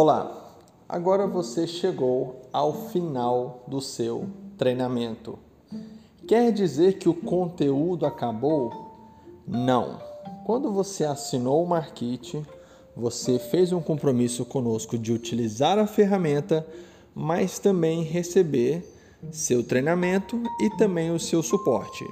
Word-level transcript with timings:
Olá, 0.00 0.54
agora 0.88 1.26
você 1.26 1.66
chegou 1.66 2.42
ao 2.52 2.72
final 2.90 3.64
do 3.66 3.80
seu 3.80 4.28
treinamento. 4.56 5.36
Quer 6.24 6.52
dizer 6.52 6.98
que 6.98 7.08
o 7.08 7.14
conteúdo 7.14 8.06
acabou? 8.06 8.94
Não. 9.44 9.98
Quando 10.46 10.70
você 10.70 11.02
assinou 11.04 11.64
o 11.64 11.68
Markit, 11.68 12.40
você 12.96 13.40
fez 13.40 13.72
um 13.72 13.80
compromisso 13.80 14.44
conosco 14.44 14.96
de 14.96 15.12
utilizar 15.12 15.80
a 15.80 15.86
ferramenta, 15.88 16.64
mas 17.12 17.58
também 17.58 18.04
receber 18.04 18.88
seu 19.32 19.64
treinamento 19.64 20.40
e 20.60 20.70
também 20.76 21.10
o 21.10 21.18
seu 21.18 21.42
suporte. 21.42 22.04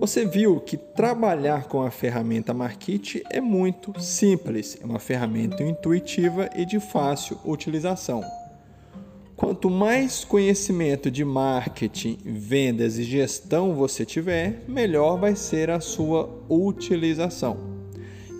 Você 0.00 0.24
viu 0.24 0.58
que 0.58 0.78
trabalhar 0.78 1.64
com 1.64 1.82
a 1.82 1.90
ferramenta 1.90 2.54
Markit 2.54 3.22
é 3.28 3.38
muito 3.38 4.00
simples, 4.00 4.78
é 4.80 4.86
uma 4.86 4.98
ferramenta 4.98 5.62
intuitiva 5.62 6.48
e 6.56 6.64
de 6.64 6.80
fácil 6.80 7.36
utilização. 7.44 8.24
Quanto 9.36 9.68
mais 9.68 10.24
conhecimento 10.24 11.10
de 11.10 11.22
marketing, 11.22 12.16
vendas 12.24 12.96
e 12.96 13.02
gestão 13.02 13.74
você 13.74 14.06
tiver, 14.06 14.64
melhor 14.66 15.18
vai 15.18 15.36
ser 15.36 15.68
a 15.68 15.80
sua 15.80 16.30
utilização. 16.48 17.58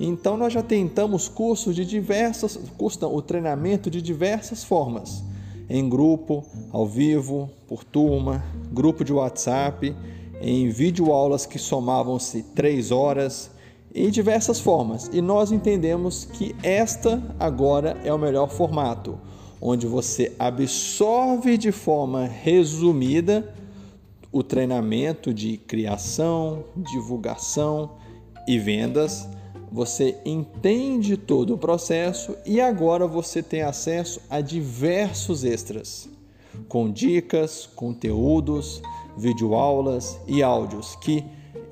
Então 0.00 0.38
nós 0.38 0.54
já 0.54 0.62
tentamos 0.62 1.28
cursos 1.28 1.76
de 1.76 1.84
diversas, 1.84 2.58
o 3.02 3.20
treinamento 3.20 3.90
de 3.90 4.00
diversas 4.00 4.64
formas, 4.64 5.22
em 5.68 5.86
grupo, 5.90 6.42
ao 6.72 6.86
vivo, 6.86 7.50
por 7.68 7.84
turma, 7.84 8.42
grupo 8.72 9.04
de 9.04 9.12
WhatsApp 9.12 9.94
em 10.40 10.68
videoaulas 10.68 11.44
que 11.44 11.58
somavam-se 11.58 12.42
três 12.54 12.90
horas, 12.90 13.50
em 13.94 14.08
diversas 14.10 14.60
formas. 14.60 15.10
E 15.12 15.20
nós 15.20 15.52
entendemos 15.52 16.24
que 16.24 16.54
esta 16.62 17.22
agora 17.38 17.96
é 18.04 18.12
o 18.12 18.18
melhor 18.18 18.48
formato, 18.48 19.18
onde 19.60 19.86
você 19.86 20.32
absorve 20.38 21.58
de 21.58 21.70
forma 21.70 22.24
resumida 22.24 23.54
o 24.32 24.42
treinamento 24.42 25.34
de 25.34 25.56
criação, 25.56 26.64
divulgação 26.76 27.90
e 28.46 28.58
vendas. 28.58 29.28
Você 29.72 30.16
entende 30.24 31.16
todo 31.16 31.54
o 31.54 31.58
processo 31.58 32.36
e 32.46 32.60
agora 32.60 33.06
você 33.06 33.42
tem 33.42 33.62
acesso 33.62 34.20
a 34.28 34.40
diversos 34.40 35.44
extras, 35.44 36.08
com 36.68 36.90
dicas, 36.90 37.66
conteúdos, 37.66 38.82
videoaulas 39.20 40.18
e 40.26 40.42
áudios 40.42 40.96
que, 40.96 41.24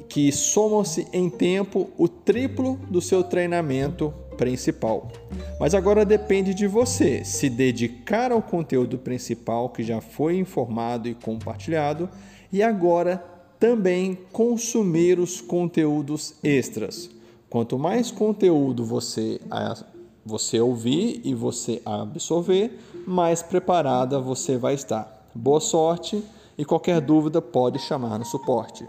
que 0.09 0.31
somam-se 0.31 1.09
em 1.13 1.29
tempo 1.29 1.91
o 1.97 2.07
triplo 2.07 2.79
do 2.89 3.01
seu 3.01 3.25
treinamento 3.25 4.13
principal. 4.37 5.11
Mas 5.59 5.75
agora 5.75 6.05
depende 6.05 6.55
de 6.55 6.67
você 6.67 7.25
se 7.25 7.51
dedicar 7.51 8.31
ao 8.31 8.41
conteúdo 8.41 8.99
principal 8.99 9.71
que 9.71 9.83
já 9.83 10.01
foi 10.01 10.39
informado 10.39 11.09
e 11.09 11.15
compartilhado 11.15 12.09
e 12.53 12.63
agora 12.63 13.25
também 13.59 14.17
consumir 14.33 15.19
os 15.19 15.41
conteúdos 15.41 16.35
extras. 16.45 17.11
Quanto 17.51 17.79
mais 17.79 18.11
conteúdo 18.11 18.85
você 18.85 19.41
você 20.25 20.61
ouvir 20.61 21.23
e 21.25 21.35
você 21.35 21.81
absorver, 21.87 22.79
mais 23.07 23.43
preparada 23.43 24.21
você 24.21 24.59
vai 24.59 24.75
estar. 24.75 25.27
Boa 25.35 25.59
sorte! 25.59 26.23
E 26.59 26.64
qualquer 26.64 27.01
dúvida 27.01 27.41
pode 27.41 27.78
chamar 27.78 28.19
no 28.19 28.25
suporte. 28.25 28.84